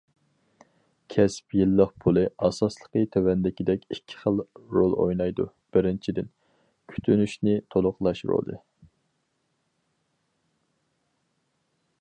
كەسىپ 1.15 1.55
يىللىق 1.57 1.91
پۇلى 2.05 2.23
ئاساسلىقى 2.47 3.03
تۆۋەندىكىدەك 3.15 3.85
ئىككى 3.95 4.17
خىل 4.21 4.41
رول 4.77 4.95
ئوينايدۇ: 5.03 5.45
بىرىنچىدىن، 5.77 6.31
كۈتۈنۈشنى 6.93 7.57
تولۇقلاش 7.75 8.25
رولى. 8.33 8.59